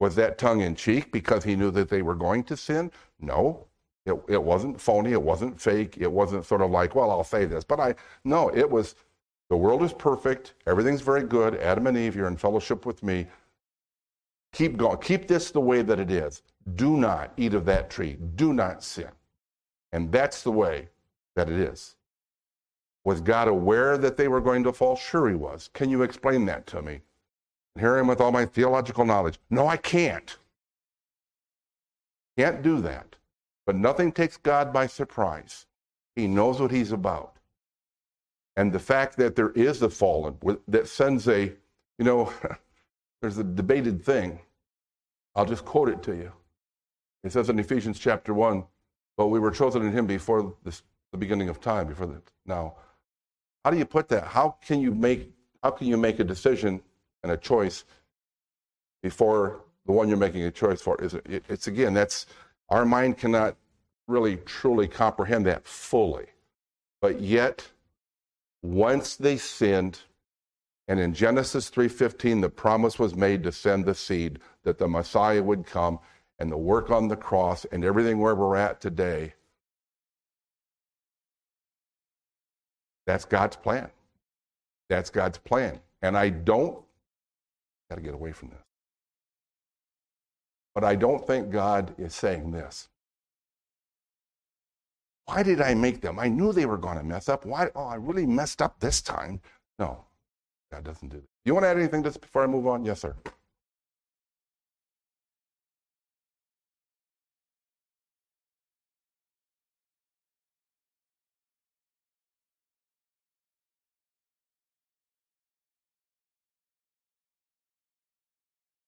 [0.00, 2.90] Was that tongue in cheek because he knew that they were going to sin?
[3.20, 3.66] No.
[4.06, 5.12] It, it wasn't phony.
[5.12, 5.98] It wasn't fake.
[5.98, 7.64] It wasn't sort of like, well, I'll say this.
[7.64, 7.94] But I,
[8.24, 8.94] no, it was,
[9.50, 10.54] the world is perfect.
[10.66, 11.56] Everything's very good.
[11.56, 13.26] Adam and Eve, you're in fellowship with me.
[14.52, 14.98] Keep going.
[14.98, 16.42] Keep this the way that it is.
[16.76, 18.16] Do not eat of that tree.
[18.36, 19.10] Do not sin.
[19.92, 20.88] And that's the way
[21.34, 21.96] that it is.
[23.04, 24.94] Was God aware that they were going to fall?
[24.94, 25.68] Sure, He was.
[25.72, 27.00] Can you explain that to me?
[27.78, 29.40] Here I am with all my theological knowledge.
[29.50, 30.36] No, I can't.
[32.36, 33.16] Can't do that.
[33.66, 35.66] But nothing takes God by surprise.
[36.14, 37.36] He knows what He's about.
[38.56, 40.36] And the fact that there is a fallen
[40.68, 41.52] that sends a,
[41.98, 42.32] you know,
[43.20, 44.40] there's a debated thing.
[45.34, 46.32] I'll just quote it to you.
[47.22, 48.64] It says in Ephesians chapter 1,
[49.16, 50.82] but we were chosen in Him before this,
[51.12, 52.74] the beginning of time, before the, now.
[53.64, 54.24] How do you put that?
[54.24, 55.32] How can you make
[55.62, 56.80] how can you make a decision
[57.22, 57.84] and a choice
[59.02, 62.24] before the one you're making a choice for is it, it's again that's
[62.70, 63.56] our mind cannot
[64.10, 66.26] really truly comprehend that fully.
[67.00, 67.66] But yet
[68.62, 70.00] once they sinned
[70.88, 75.42] and in Genesis 3:15 the promise was made to send the seed that the Messiah
[75.42, 75.98] would come
[76.38, 79.34] and the work on the cross and everything where we're at today
[83.10, 83.90] That's God's plan.
[84.88, 85.80] That's God's plan.
[86.00, 86.78] And I don't,
[87.88, 88.62] got to get away from this.
[90.76, 92.89] But I don't think God is saying this.
[95.26, 96.18] Why did I make them?
[96.18, 97.46] I knew they were going to mess up.
[97.46, 97.70] Why?
[97.76, 99.40] Oh, I really messed up this time.
[99.78, 100.04] No.
[100.72, 101.28] God doesn't do that.
[101.44, 102.84] You want to add anything just before I move on?
[102.84, 103.16] Yes, sir.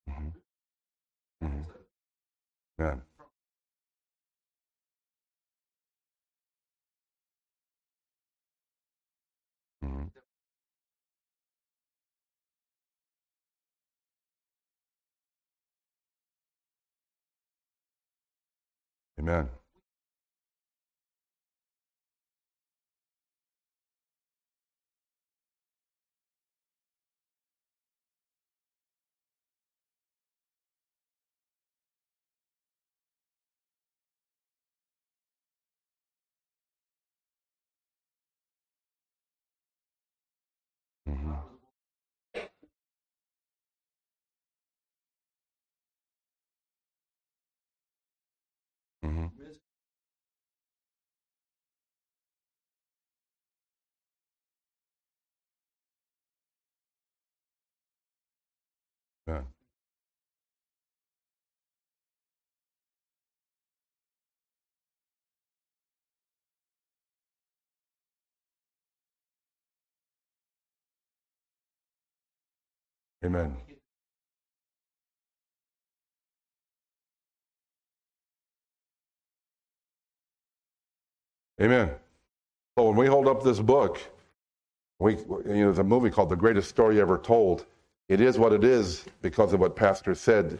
[0.09, 0.43] Mm-hmm.
[1.47, 1.61] Mm-hmm.
[2.79, 2.95] Yeah.
[19.23, 19.62] Amen.
[59.27, 59.41] Yeah.
[73.25, 73.57] Amen.
[81.61, 81.91] Amen.
[82.77, 83.99] So when we hold up this book,
[84.99, 87.65] we you know there's a movie called The Greatest Story Ever Told.
[88.09, 90.59] It is what it is because of what Pastor said.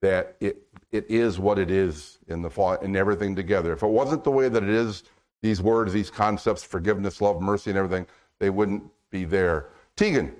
[0.00, 3.72] That it it is what it is in the fall and everything together.
[3.72, 5.04] If it wasn't the way that it is,
[5.42, 8.06] these words, these concepts, forgiveness, love, mercy, and everything,
[8.40, 9.68] they wouldn't be there.
[9.96, 10.34] Tegan.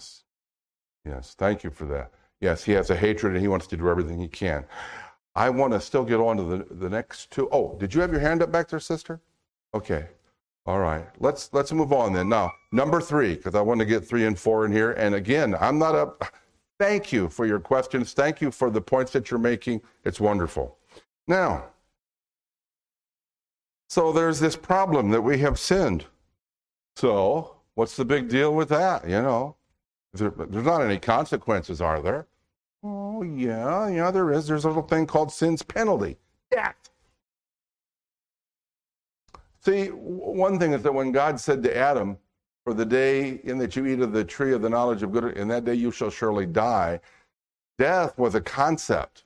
[0.00, 0.22] Yes.
[1.04, 1.34] Yes.
[1.36, 2.10] Thank you for that.
[2.40, 4.64] Yes, he has a hatred and he wants to do everything he can.
[5.34, 7.50] I want to still get on to the, the next two.
[7.52, 9.20] Oh, did you have your hand up back there, sister?
[9.74, 10.06] Okay.
[10.64, 11.06] All right.
[11.18, 12.30] Let's let's move on then.
[12.30, 14.92] Now, number three, because I want to get three and four in here.
[14.92, 16.24] And again, I'm not up.
[16.78, 18.14] Thank you for your questions.
[18.14, 19.82] Thank you for the points that you're making.
[20.04, 20.78] It's wonderful.
[21.28, 21.64] Now,
[23.90, 26.06] so there's this problem that we have sinned.
[26.96, 29.04] So, what's the big deal with that?
[29.04, 29.56] You know,
[30.12, 32.26] there, there's not any consequences, are there?
[32.82, 34.46] Oh, yeah, yeah, there is.
[34.46, 36.16] There's a little thing called sin's penalty
[36.50, 36.90] death.
[39.60, 42.18] See, one thing is that when God said to Adam,
[42.64, 45.36] For the day in that you eat of the tree of the knowledge of good,
[45.36, 47.00] in that day you shall surely die,
[47.78, 49.24] death was a concept.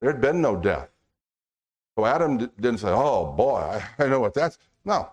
[0.00, 0.88] There had been no death.
[1.96, 4.58] So Adam didn't say, Oh boy, I know what that's.
[4.84, 5.10] No.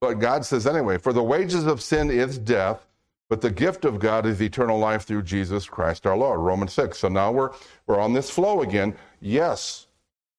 [0.00, 2.86] But God says anyway, For the wages of sin is death,
[3.30, 6.40] but the gift of God is eternal life through Jesus Christ our Lord.
[6.40, 6.98] Romans 6.
[6.98, 7.50] So now we're,
[7.86, 8.96] we're on this flow again.
[9.20, 9.86] Yes,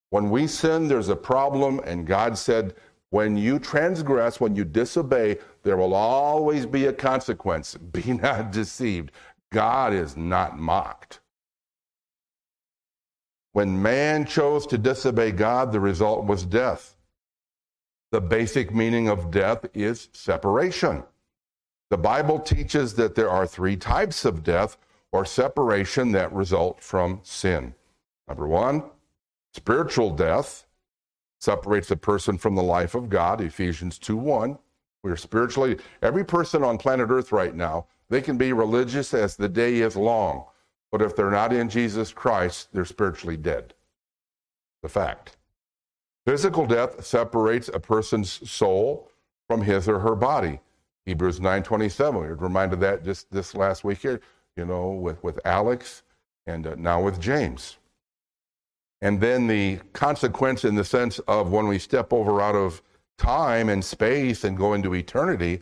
[0.09, 2.75] when we sin, there's a problem, and God said,
[3.09, 7.75] when you transgress, when you disobey, there will always be a consequence.
[7.93, 9.11] Be not deceived.
[9.53, 11.21] God is not mocked.
[13.53, 16.97] When man chose to disobey God, the result was death.
[18.11, 21.03] The basic meaning of death is separation.
[21.91, 24.77] The Bible teaches that there are three types of death
[25.11, 27.75] or separation that result from sin.
[28.29, 28.83] Number one,
[29.53, 30.63] spiritual death
[31.41, 34.57] separates a person from the life of God, Ephesians 2 1.
[35.03, 39.35] We are spiritually, every person on planet Earth right now, they can be religious as
[39.35, 40.45] the day is long,
[40.93, 43.73] but if they're not in Jesus Christ, they're spiritually dead.
[44.81, 45.35] The fact.
[46.25, 49.09] Physical death separates a person's soul
[49.49, 50.61] from his or her body.
[51.05, 52.13] Hebrews 9:27.
[52.13, 54.21] We were reminded of that just this last week here,
[54.55, 56.03] you know, with with Alex
[56.45, 57.77] and uh, now with James.
[59.01, 62.81] And then the consequence in the sense of when we step over out of
[63.17, 65.61] time and space and go into eternity,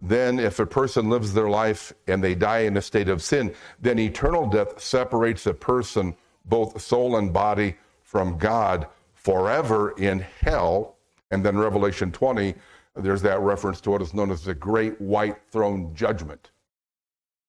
[0.00, 3.54] then if a person lives their life and they die in a state of sin,
[3.80, 6.16] then eternal death separates a person,
[6.46, 10.96] both soul and body, from God forever in hell.
[11.30, 12.54] And then Revelation 20
[12.96, 16.50] there's that reference to what is known as the great white throne judgment.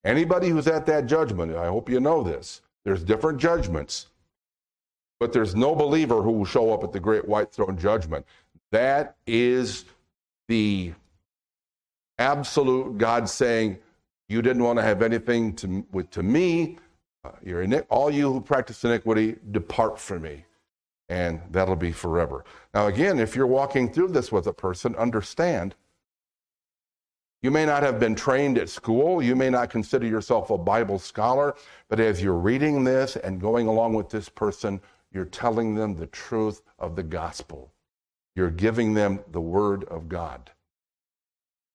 [0.03, 4.07] Anybody who's at that judgment, I hope you know this, there's different judgments.
[5.19, 8.25] but there's no believer who will show up at the great white throne judgment.
[8.71, 9.85] That is
[10.47, 10.93] the
[12.17, 13.77] absolute God saying,
[14.29, 16.77] You didn't want to have anything to, with, to me.
[17.23, 20.45] Uh, you're all you who practice iniquity, depart from me.
[21.11, 22.45] And that'll be forever.
[22.73, 25.75] Now, again, if you're walking through this with a person, understand
[27.41, 29.21] you may not have been trained at school.
[29.21, 31.55] You may not consider yourself a Bible scholar.
[31.89, 34.79] But as you're reading this and going along with this person,
[35.11, 37.73] you're telling them the truth of the gospel.
[38.33, 40.49] You're giving them the word of God.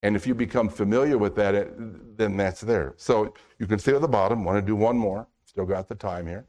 [0.02, 1.74] And if you become familiar with that,
[2.16, 2.94] then that's there.
[2.96, 5.26] So you can see at the bottom, want to do one more.
[5.44, 6.46] Still got the time here.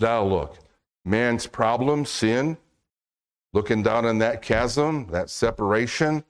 [0.00, 0.58] Now look,
[1.04, 2.56] man's problem, sin,
[3.52, 6.24] looking down in that chasm, that separation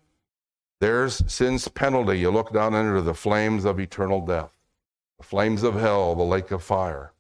[0.85, 2.19] there's sin's penalty.
[2.19, 4.53] You look down into the flames of eternal death,
[5.17, 7.13] the flames of hell, the lake of fire.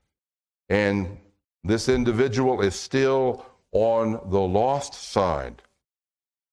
[0.68, 1.16] And
[1.62, 5.62] this individual is still on the lost side,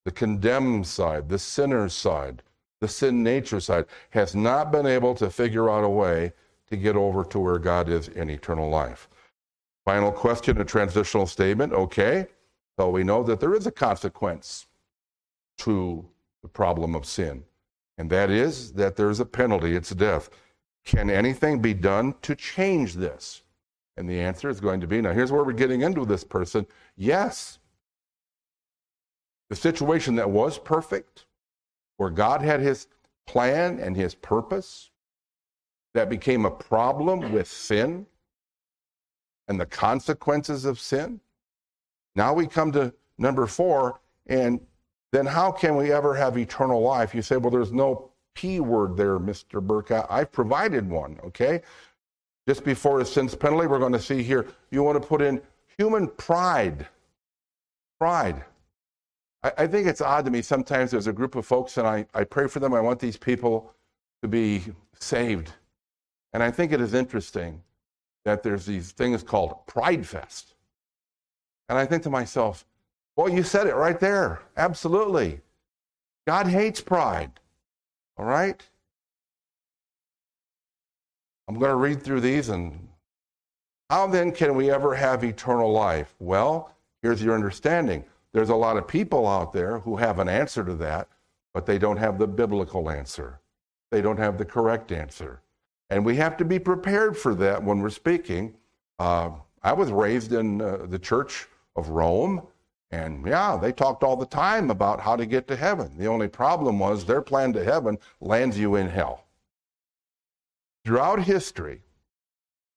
[0.06, 2.44] the condemned side, the sinner's side,
[2.80, 6.32] the sin nature side, has not been able to figure out a way
[6.70, 9.10] to get over to where God is in eternal life.
[9.86, 11.74] Final question, a transitional statement.
[11.74, 12.28] Okay,
[12.80, 14.68] so we know that there is a consequence
[15.60, 16.06] to
[16.44, 17.44] the problem of sin.
[17.98, 20.30] And that is that there's a penalty, it's death.
[20.86, 23.44] Can anything be done to change this?
[23.98, 26.66] And the answer is going to be now, here's where we're getting into this person
[26.96, 27.60] yes.
[29.50, 31.26] The situation that was perfect,
[31.98, 32.88] where God had his
[33.28, 34.90] plan and his purpose,
[35.94, 38.08] that became a problem with sin
[39.52, 41.20] and the consequences of sin.
[42.16, 44.62] Now we come to number four, and
[45.12, 47.14] then how can we ever have eternal life?
[47.14, 49.62] You say, well, there's no P word there, Mr.
[49.62, 49.92] Burke.
[50.10, 51.64] I've provided one, okay?
[52.48, 55.42] Just before the sin's penalty, we're going to see here, you want to put in
[55.78, 56.88] human pride.
[58.00, 58.46] Pride.
[59.44, 62.06] I, I think it's odd to me sometimes there's a group of folks, and I,
[62.14, 62.74] I pray for them.
[62.74, 63.74] I want these people
[64.22, 64.64] to be
[64.98, 65.52] saved.
[66.32, 67.62] And I think it is interesting
[68.26, 70.54] that there's these things called Pride Fest.
[71.70, 72.66] And I think to myself,
[73.16, 74.42] well, you said it right there.
[74.58, 75.42] Absolutely.
[76.28, 77.32] God hates pride.
[78.18, 78.62] All right?
[81.48, 82.88] I'm going to read through these and
[83.90, 86.16] how then can we ever have eternal life?
[86.20, 88.06] Well, here's your understanding.
[88.32, 91.10] There's a lot of people out there who have an answer to that,
[91.54, 93.42] but they don't have the biblical answer.
[93.92, 95.42] They don't have the correct answer.
[95.92, 98.56] And we have to be prepared for that when we're speaking.
[98.98, 99.32] Uh,
[99.62, 102.48] I was raised in uh, the Church of Rome.
[102.92, 105.98] And yeah, they talked all the time about how to get to heaven.
[105.98, 109.26] The only problem was their plan to heaven lands you in hell.
[110.86, 111.82] Throughout history,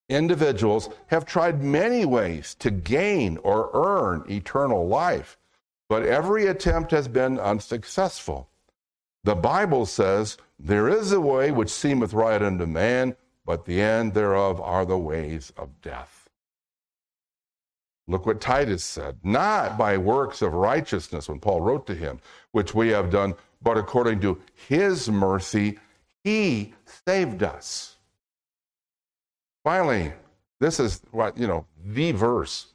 [0.09, 5.39] individuals have tried many ways to gain or earn eternal life,
[5.89, 8.49] but every attempt has been unsuccessful.
[9.23, 14.15] The Bible says, There is a way which seemeth right unto man, but the end
[14.15, 16.29] thereof are the ways of death.
[18.07, 19.19] Look what Titus said.
[19.23, 22.21] Not by works of righteousness, when Paul wrote to him,
[22.53, 25.79] which we have done, but according to his mercy,
[26.23, 26.75] he
[27.07, 27.97] saved us.
[29.63, 30.13] Finally,
[30.61, 32.67] this is what, you know, the verse.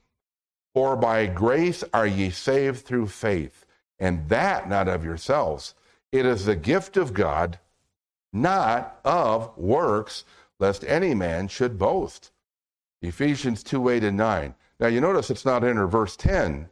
[0.74, 3.66] For by grace are ye saved through faith,
[4.00, 5.76] and that not of yourselves.
[6.12, 7.60] It is the gift of God,
[8.32, 10.26] not of works,
[10.60, 12.32] lest any man should boast.
[13.02, 14.56] Ephesians 2 8 and 9.
[14.80, 16.70] Now you notice it's not in verse 10.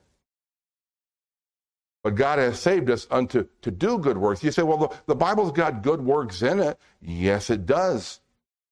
[2.04, 4.44] But God has saved us unto to do good works.
[4.44, 6.80] You say, well, the, the Bible's got good works in it.
[7.02, 8.22] Yes, it does.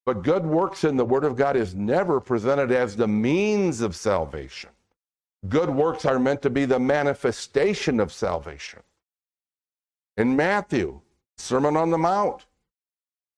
[0.06, 3.96] But good works in the Word of God is never presented as the means of
[3.96, 4.70] salvation.
[5.50, 8.82] Good works are meant to be the manifestation of salvation.
[10.16, 11.02] In Matthew,
[11.36, 12.46] Sermon on the Mount,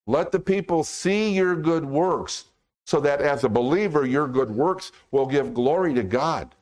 [0.08, 2.46] let the people see your good works
[2.86, 6.54] so that as a believer, your good works will give glory to God.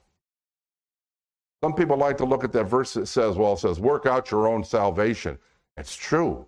[1.63, 4.33] Some people like to look at that verse that says, well, it says, work out
[4.33, 5.39] your own salvation.
[5.77, 6.45] It's true.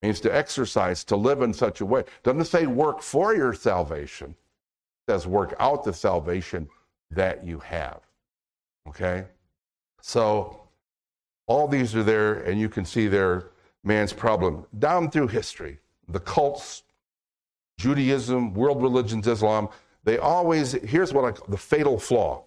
[0.00, 2.00] It means to exercise, to live in such a way.
[2.00, 4.30] It doesn't say work for your salvation.
[4.30, 6.68] It says work out the salvation
[7.10, 8.02] that you have.
[8.88, 9.26] Okay?
[10.00, 10.62] So
[11.48, 13.50] all these are there, and you can see there
[13.82, 15.80] man's problem down through history.
[16.12, 16.82] The cults
[17.80, 19.70] Judaism, world religions, Islam,
[20.04, 22.44] they always, here's what I call the fatal flaw.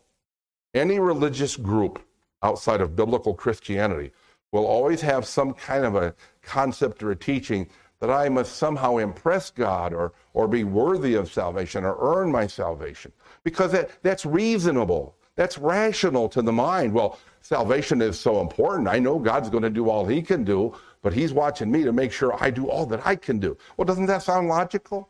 [0.76, 2.06] Any religious group
[2.44, 4.12] outside of biblical Christianity
[4.52, 7.68] will always have some kind of a concept or a teaching
[8.00, 12.46] that I must somehow impress God or, or be worthy of salvation or earn my
[12.46, 13.12] salvation.
[13.44, 15.16] because that, that's reasonable.
[15.36, 16.94] That's rational to the mind.
[16.94, 18.88] Well, salvation is so important.
[18.88, 21.92] I know God's going to do all he can do, but he's watching me to
[21.92, 23.56] make sure I do all that I can do.
[23.78, 25.10] Well, doesn't that sound logical?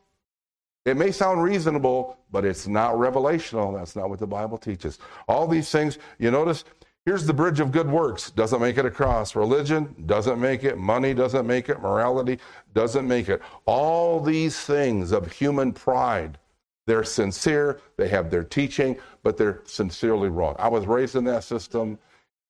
[0.85, 3.77] It may sound reasonable, but it's not revelational.
[3.77, 4.99] That's not what the Bible teaches.
[5.29, 6.65] All these things, you notice,
[7.05, 9.35] here's the bridge of good works, doesn't make it across.
[9.35, 10.77] Religion doesn't make it.
[10.77, 11.79] Money doesn't make it.
[11.79, 12.39] Morality
[12.73, 13.41] doesn't make it.
[13.65, 16.37] All these things of human pride,
[16.85, 20.55] they're sincere, they have their teaching, but they're sincerely wrong.
[20.59, 21.97] I was raised in that system,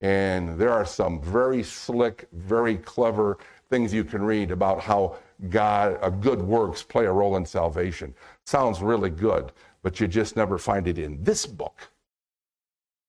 [0.03, 3.37] and there are some very slick, very clever
[3.69, 5.15] things you can read about how
[5.49, 8.13] God, uh, good works play a role in salvation.
[8.45, 11.89] Sounds really good, but you just never find it in this book.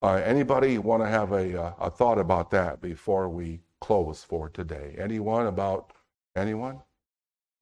[0.02, 4.48] Uh, anybody want to have a, uh, a thought about that before we close for
[4.48, 4.94] today?
[4.96, 5.92] Anyone about
[6.36, 6.80] anyone?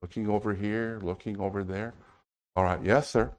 [0.03, 1.95] Looking over here, looking over there.
[2.55, 3.33] All right, yes, sir.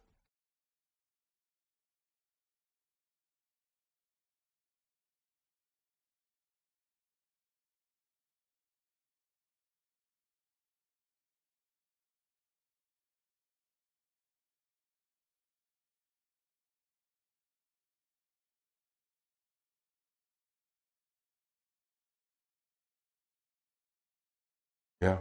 [25.03, 25.17] Yeah.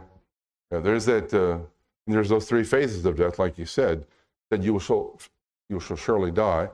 [0.71, 1.33] yeah there's that.
[1.33, 1.59] Uh,
[2.05, 4.05] there's those three phases of death, like you said,
[4.51, 5.19] that you shall
[5.69, 6.69] you shall surely die,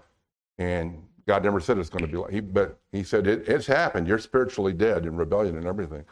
[0.57, 2.31] and God never said it's going to be like.
[2.31, 4.07] He, but He said it, it's happened.
[4.07, 6.03] You're spiritually dead in rebellion and everything.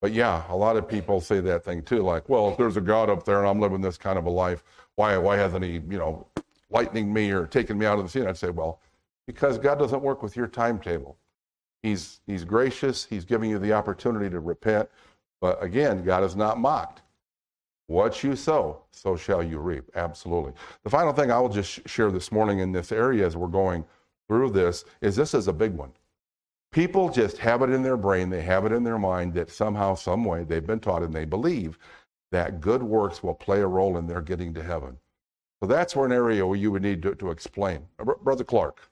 [0.00, 2.02] But yeah, a lot of people say that thing too.
[2.02, 4.30] Like, well, if there's a God up there and I'm living this kind of a
[4.30, 4.62] life,
[4.94, 6.26] why why hasn't He, you know,
[6.70, 8.26] lightning me or taking me out of the scene?
[8.26, 8.80] I'd say, well,
[9.26, 11.16] because God doesn't work with your timetable.
[11.82, 13.04] He's He's gracious.
[13.04, 14.88] He's giving you the opportunity to repent.
[15.40, 17.02] But again, God is not mocked.
[17.86, 19.90] What you sow, so shall you reap.
[19.96, 20.52] Absolutely.
[20.84, 23.84] The final thing I will just share this morning in this area as we're going
[24.28, 25.90] through this is this is a big one.
[26.70, 29.96] People just have it in their brain, they have it in their mind that somehow,
[29.96, 31.78] some way, they've been taught and they believe
[32.30, 34.96] that good works will play a role in their getting to heaven.
[35.60, 37.86] So that's where an area where you would need to, to explain.
[38.22, 38.89] Brother Clark.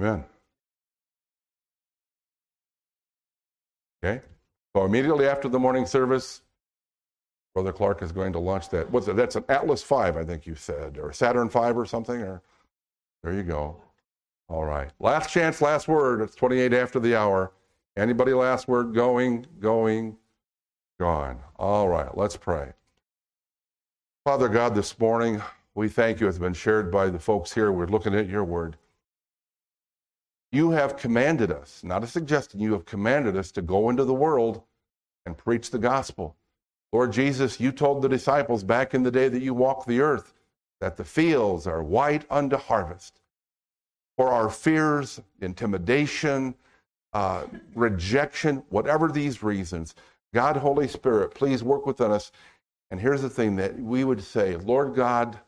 [0.00, 0.24] Amen.
[4.02, 4.24] Okay?
[4.74, 6.40] So immediately after the morning service,
[7.54, 8.90] Brother Clark is going to launch that.
[8.90, 9.16] What's it?
[9.16, 12.22] That's an Atlas 5, I think you said, or Saturn 5 or something.
[12.22, 12.40] Or
[13.22, 13.76] there you go.
[14.48, 14.90] All right.
[15.00, 16.22] Last chance, last word.
[16.22, 17.52] It's 28 after the hour.
[17.98, 18.94] Anybody last word?
[18.94, 20.16] Going, going,
[20.98, 21.38] gone.
[21.56, 22.72] All right, let's pray.
[24.24, 25.42] Father God, this morning,
[25.74, 26.28] we thank you.
[26.28, 27.70] It's been shared by the folks here.
[27.70, 28.76] We're looking at your word.
[30.52, 34.14] You have commanded us, not a suggestion, you have commanded us to go into the
[34.14, 34.62] world
[35.24, 36.36] and preach the gospel.
[36.92, 40.32] Lord Jesus, you told the disciples back in the day that you walked the earth
[40.80, 43.20] that the fields are white unto harvest.
[44.16, 46.54] For our fears, intimidation,
[47.12, 47.44] uh,
[47.74, 49.94] rejection, whatever these reasons,
[50.34, 52.32] God, Holy Spirit, please work within us.
[52.90, 55.38] And here's the thing that we would say Lord God,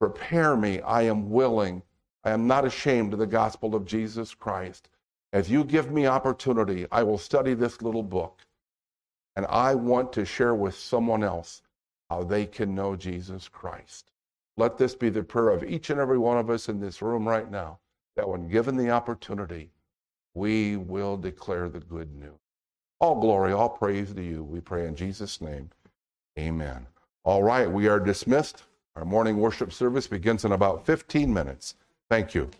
[0.00, 0.80] prepare me.
[0.80, 1.82] I am willing
[2.24, 4.88] I am not ashamed of the gospel of Jesus Christ.
[5.32, 8.40] As you give me opportunity, I will study this little book.
[9.36, 11.62] And I want to share with someone else
[12.10, 14.10] how they can know Jesus Christ.
[14.56, 17.28] Let this be the prayer of each and every one of us in this room
[17.28, 17.78] right now
[18.16, 19.70] that when given the opportunity,
[20.34, 22.40] we will declare the good news.
[23.00, 24.42] All glory, all praise to you.
[24.42, 25.70] We pray in Jesus' name.
[26.36, 26.86] Amen.
[27.22, 28.64] All right, we are dismissed.
[28.96, 31.76] Our morning worship service begins in about 15 minutes.
[32.10, 32.50] Thank you.